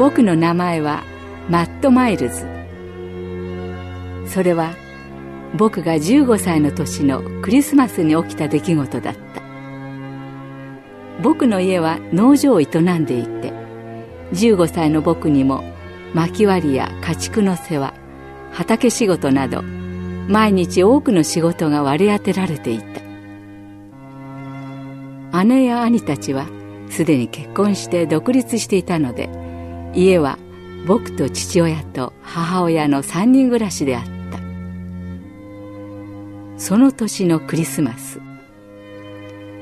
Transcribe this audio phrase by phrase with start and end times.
[0.00, 1.04] 僕の名前は
[1.50, 2.46] マット・マイルズ。
[4.26, 4.74] それは
[5.54, 9.42] 僕が15歳の年のクリスマスに起きた出来事だった。
[11.22, 13.52] 僕の家は農場を営んでいて
[14.32, 15.64] 15歳の僕にも
[16.14, 17.92] 薪割りや家畜の世話
[18.52, 22.80] 畑仕事など毎日多くの仕事が割り当てられてい
[25.30, 25.44] た。
[25.44, 26.46] 姉や兄たちは
[26.88, 29.49] すでに結婚して独立していたので
[29.94, 30.38] 家は
[30.86, 34.10] 僕と父親と母親の3人暮らしであった。
[36.56, 38.20] その年のクリスマス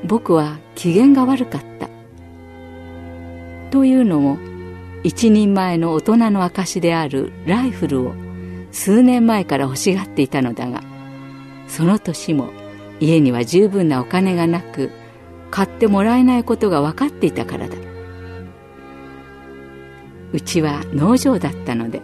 [0.03, 1.89] 僕は機嫌が悪かった。
[3.71, 4.37] というのも
[5.03, 8.13] 一人前の大人の証であるライフルを
[8.71, 10.83] 数年前から欲しがっていたのだが
[11.67, 12.49] その年も
[12.99, 14.91] 家には十分なお金がなく
[15.51, 17.75] 買ってもらえないことが分かっていたからだ
[20.31, 22.01] うちは農場だったので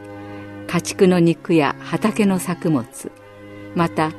[0.67, 2.85] 家畜の肉や畑の作物
[3.75, 4.11] また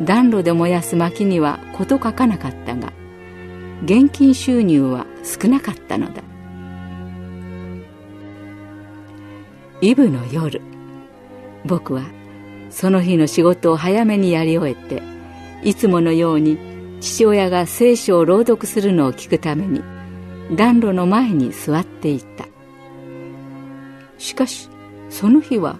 [0.00, 2.92] 暖炉で燃やす薪には事書かなかったが
[3.84, 6.22] 現金収入は少なかったのだ。
[9.82, 10.62] イブの夜
[11.66, 12.02] 僕は
[12.70, 15.02] その日の仕事を早めにやり終えて
[15.62, 16.58] いつものように
[17.00, 19.82] 父親が聖書を朗読するのを聞くために
[20.56, 22.46] 暖炉の前に座っていた。
[24.18, 24.68] しかし
[25.10, 25.78] その日は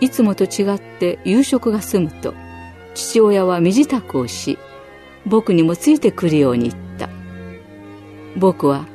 [0.00, 2.34] いつもと違って夕食が済むと
[2.94, 4.58] 父親は身支度をし
[5.26, 7.08] 僕にもついてくるように言った。
[8.36, 8.86] 僕は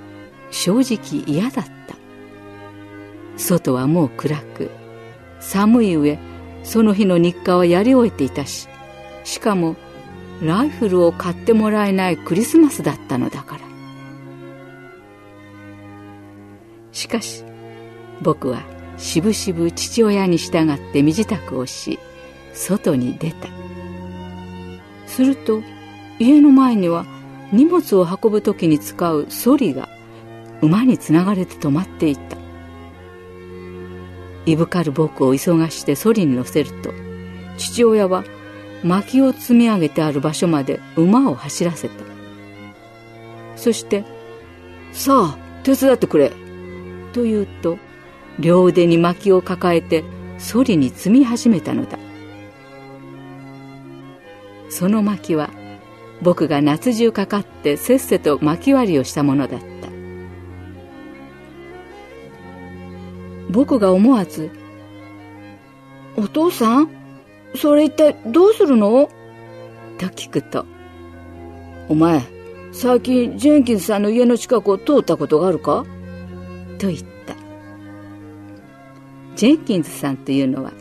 [0.52, 1.72] 正直嫌だった。
[3.38, 4.70] 外はもう暗く
[5.40, 6.20] 寒い上
[6.64, 8.68] その日の日課はやり終えていたし
[9.24, 9.78] しかも
[10.42, 13.62] ライフルを買ってもらえないクリスマスだったのだから。
[16.92, 17.46] しかし
[18.22, 18.62] 僕は
[19.00, 21.98] しぶしぶ父親に従って身支度をし
[22.54, 23.48] 外に出た。
[25.08, 25.62] すると
[26.20, 27.06] 家の前には
[27.52, 29.90] 荷物を運ぶ時に使うソリが
[30.62, 32.38] 馬につながれて止まっていた。
[34.46, 36.92] いぶかる僕を急がしてソリに乗せると
[37.58, 38.24] 父親は
[38.84, 41.94] 薪を積み上げてある場所まで馬を走らせた。
[43.56, 44.04] そして
[44.92, 46.32] 「さあ手伝ってくれ」
[47.14, 47.78] と言うと
[48.40, 50.04] 両腕に薪を抱えて
[50.38, 52.00] ソリに積み始めたのだ
[54.70, 55.50] その薪は
[56.22, 59.66] 僕が夏中かかってせっせと薪割りをしたものだった
[63.50, 64.52] 僕が思わず
[66.16, 66.90] 「お父さん
[67.56, 69.10] それ一体どうするの?」
[69.98, 70.66] と聞くと
[71.90, 72.22] 「お前
[72.72, 75.86] 最近ジェンキンスさんの家の近くを通ったことがあるか?」
[76.78, 77.19] と言った
[79.40, 80.74] ジェンキンズさんというのは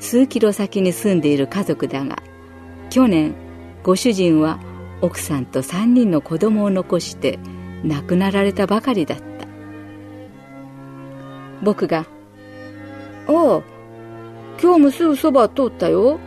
[0.00, 2.22] 数キロ先に住んでいる家族だが
[2.88, 3.34] 去年
[3.82, 4.58] ご主人は
[5.02, 7.38] 奥さんと3人の子供を残して
[7.84, 9.24] 亡くなられたばかりだった。
[11.62, 12.06] 僕が
[13.28, 13.62] 「ああ
[14.58, 16.18] 今日もすぐそば通ったよ。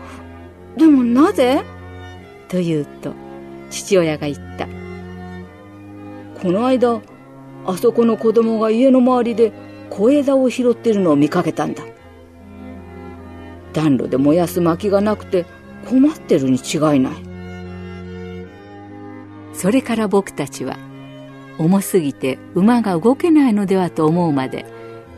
[0.77, 1.63] でもなぜ?」
[2.47, 3.11] と言うと
[3.71, 4.67] 父親が言った
[6.43, 7.01] 「この間
[7.65, 11.83] あそこの子供が家の周りで小枝を拾ってるのを見かけたんだ。
[13.73, 15.45] 暖炉で燃やす薪がなくて
[15.89, 17.13] 困ってるに違いない。
[19.53, 20.77] それから僕たちは
[21.57, 24.65] 重すぎて馬が動けないのではと思うまで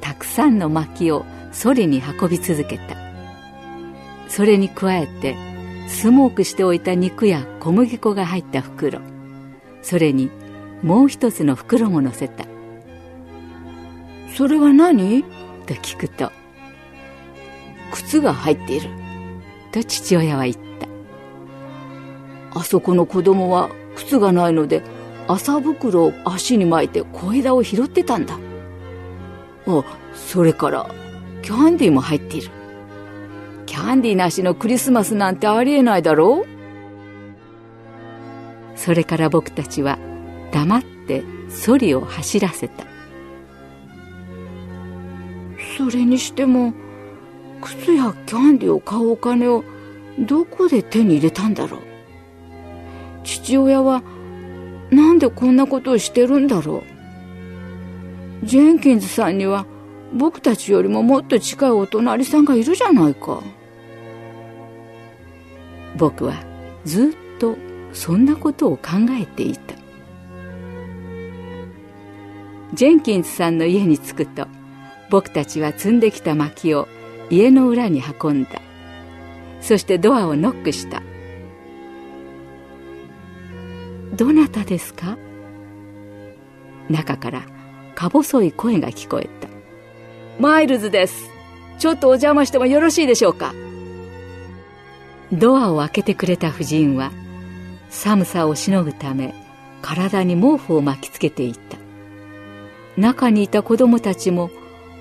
[0.02, 2.96] たくさんの薪をソリに運び続けた。
[4.28, 5.36] それに加えて
[5.88, 9.00] スモークしておいた肉や小麦粉が入った袋。
[9.82, 10.30] それに
[10.84, 12.46] もう一つの袋も乗せた
[14.38, 15.24] 「それは何?」
[15.66, 16.32] と聞くと
[17.92, 18.90] 「靴が入っている」
[19.74, 20.56] と父親は言っ
[22.52, 22.60] た。
[22.60, 24.84] あそこの子供は靴がないので
[25.28, 28.38] 麻袋を足に巻いて小枝を拾ってたんだ。
[29.66, 30.88] あそれから
[31.42, 32.52] キャンディーも入っている。
[33.66, 36.48] キャンディーなしのクリスマスなんてありえないだろう？
[38.76, 39.98] それから僕たちは
[40.52, 42.86] 黙ってソリを走らせた。
[45.78, 46.74] それにしても
[47.62, 49.64] 靴やキャンディを買うお金を
[50.20, 51.82] どこで手に入れたんだろう？
[53.24, 54.02] 父親は
[54.90, 56.84] なんでこんなことをしてるんだろ
[58.44, 58.46] う？
[58.46, 59.68] ジェンキンズさんには
[60.14, 63.44] 僕たちよりももっと近いお隣さんがいるじゃないか。
[65.96, 66.34] 僕は
[66.86, 67.56] ずっと
[67.94, 69.76] そんなことを考えていた。
[72.74, 74.48] ジェンキンスさんの家に着くと
[75.10, 76.88] 僕たちは積んできた薪を
[77.30, 78.62] 家の裏に運んだ。
[79.62, 81.02] そしてドアをノックした
[84.16, 85.18] 「どなたですか?」
[86.90, 87.42] 中から
[87.96, 89.48] か細い声が聞こえた
[90.40, 91.32] 「マイルズです。
[91.80, 93.54] ちょっとお邪魔してもよろしいでしょうか?」
[95.34, 97.12] ドアを開けてくれた夫人は
[97.90, 99.34] 寒さをしのぐため
[99.82, 101.78] 体に毛布を巻きつけていた。
[102.98, 104.50] 中にいた子供たちも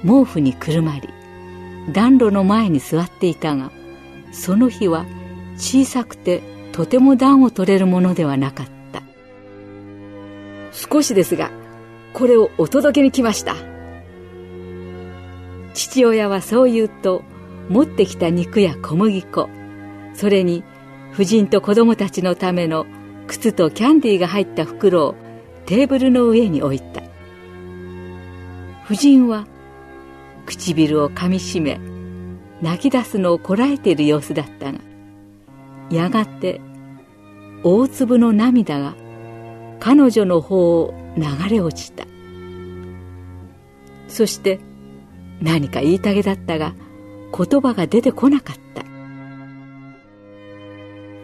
[0.06, 1.08] 毛布にくるまり
[1.92, 3.70] 暖炉の前に座っていたが
[4.32, 5.04] その日は
[5.56, 6.42] 小さくて
[6.72, 9.02] とても暖を取れるものではなかった。
[10.72, 11.50] 少しですが
[12.12, 13.56] これをお届けに来ました。
[15.72, 17.22] 父親はそう言うと
[17.70, 19.48] 持ってきた肉や小麦粉
[20.14, 20.64] それに
[21.12, 22.86] 夫人と子供たちのための
[23.26, 25.14] 靴とキャンディーが入った袋を
[25.64, 27.02] テーブルの上に置いた。
[28.84, 29.46] 夫人は
[30.46, 31.78] 唇をかみしめ
[32.62, 34.78] 泣き出すのをこらえている様子だったが
[35.90, 36.60] やがて
[37.62, 38.94] 大粒の涙が
[39.80, 42.06] 彼女の方を流れ落ちた。
[44.08, 44.60] そして
[45.40, 46.74] 何か言いたげだったが
[47.36, 48.84] 言葉が出てこなかった。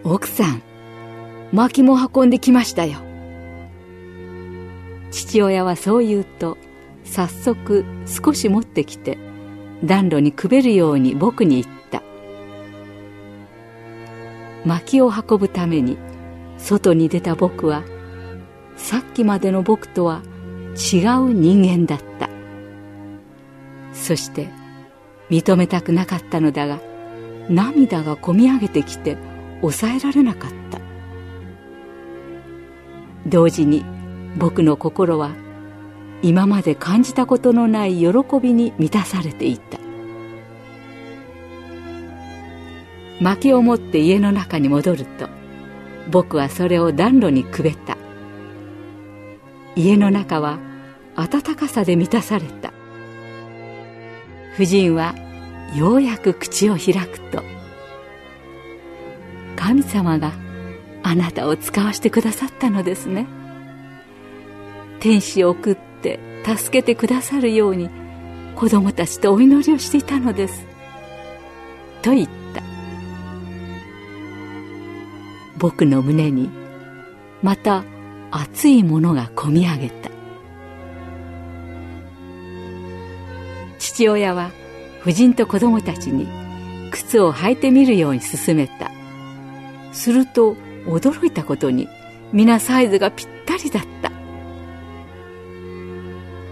[0.03, 0.61] 奥さん
[1.51, 2.99] 薪も運んできましたよ。
[5.11, 6.57] 父親はそう言うと
[7.03, 9.17] 早速少し持ってきて
[9.83, 12.01] 暖炉にくべるように僕に言った。
[14.65, 15.97] 薪を運ぶために
[16.57, 17.83] 外に出た僕は
[18.77, 20.21] さっきまでの僕とは
[20.75, 22.29] 違う人間だった。
[23.93, 24.49] そして
[25.29, 26.79] 認めたくなかったのだが
[27.49, 29.17] 涙がこみ上げてきて
[29.61, 30.79] 抑えられなかった。
[33.27, 33.85] 同時に
[34.37, 35.31] 僕の心は
[36.23, 38.09] 今まで感じたことのない喜
[38.41, 39.77] びに満たされていた。
[43.19, 45.29] 薪を持って家の中に戻ると
[46.09, 47.97] 僕はそれを暖炉にくべた。
[49.75, 50.59] 家の中は
[51.15, 52.71] 暖かさで満たされた。
[54.55, 55.15] 夫人は
[55.75, 57.43] ようやく口を開くと
[59.57, 60.31] 神様が
[61.01, 63.27] あなたを使わせてくださったのですね。
[65.01, 67.89] 天使を送ってって助けてくださるように
[68.55, 70.65] 子供たちとお祈りをしていたのです。
[72.01, 72.61] と言った。
[75.57, 76.49] 僕の胸に
[77.41, 77.85] また
[78.31, 80.11] 熱いものがこみ上げた。
[83.79, 84.51] 父親は
[85.01, 86.27] 夫人と子供たちに
[86.91, 88.91] 靴を履いてみるように勧めた。
[89.93, 90.55] すると
[90.85, 91.87] 驚いたことに
[92.33, 93.92] 皆サイズがぴったりだった。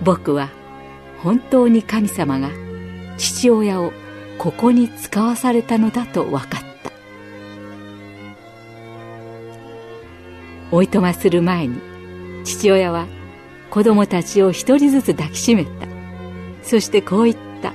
[0.03, 0.49] 僕は
[1.21, 2.49] 本当に神様が
[3.17, 3.93] 父親を
[4.37, 6.91] ここに使わされたのだと分かった。
[10.71, 11.79] おいとまする前に
[12.43, 13.05] 父親は
[13.69, 15.71] 子供たちを一人ずつ抱きしめた。
[16.63, 17.73] そしてこう言った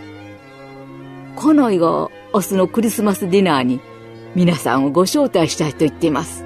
[1.37, 3.80] 「家内が明日のクリスマスディナーに
[4.35, 6.45] 皆さんをご招待したいと言っています。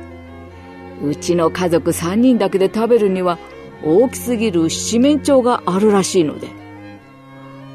[1.03, 3.39] うちの家族3人だけで食べるには
[3.85, 6.49] 大きすぎる七面鳥があるらしいので、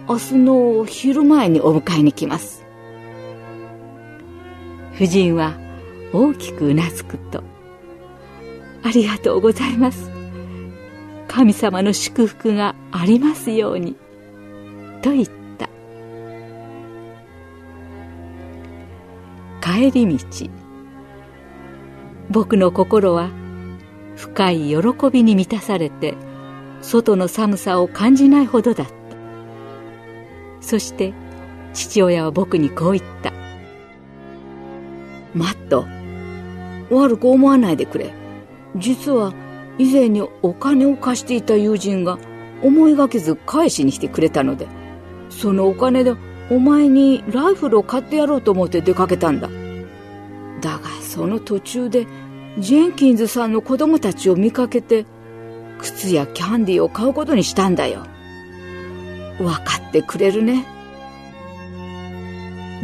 [0.07, 2.63] 明日の昼前にお迎えに来ます。
[4.95, 5.57] 夫人は
[6.13, 7.43] 大きくうなずくと、
[8.83, 10.11] ありがとうございます。
[11.27, 13.95] 神様の祝福がありますように。
[15.01, 15.69] と言った。
[19.61, 20.49] 帰り道。
[22.29, 23.29] 僕の心は
[24.15, 24.77] 深い喜
[25.11, 26.15] びに満たされて
[26.81, 28.93] 外の寒さを感じないほどだった。
[30.61, 31.13] そして
[31.73, 33.33] 父親は僕にこう言った
[35.35, 35.85] 「マット
[36.89, 38.13] 悪く思わないでくれ。
[38.77, 39.33] 実は
[39.77, 42.17] 以前にお金を貸していた友人が
[42.61, 44.67] 思いがけず返しに来てくれたので
[45.29, 46.13] そのお金で
[46.49, 49.49] お前にライフルを買ってやろうと思って出かけたんだ。
[50.61, 52.07] だがその途中で
[52.57, 55.05] ジェンキンズさんの子供たちを見かけて
[55.79, 58.05] 靴やキャンディーを買うことにしたんだよ。
[59.37, 60.65] 分かってくれるね。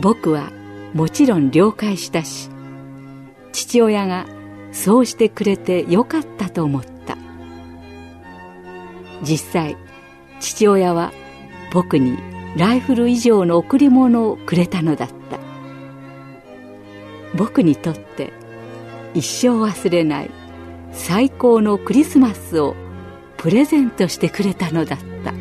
[0.01, 0.51] 僕は
[0.93, 2.49] もちろん了解したし、
[3.53, 4.25] 父親が
[4.73, 7.17] そうしてくれてよかったと思った。
[9.23, 9.77] 実際、
[10.39, 11.13] 父親は
[11.71, 12.17] 僕に
[12.57, 15.39] ライフル以上の贈り物をくれたのだった。
[17.37, 18.33] 僕にとって
[19.13, 20.31] 一生忘れない
[20.91, 22.75] 最高のクリスマスを
[23.37, 25.40] プレゼントしてくれたのだった。